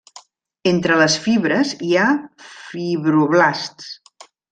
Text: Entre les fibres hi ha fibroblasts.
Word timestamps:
Entre 0.69 0.95
les 1.01 1.17
fibres 1.25 1.73
hi 1.87 1.91
ha 1.97 2.07
fibroblasts. 2.47 3.93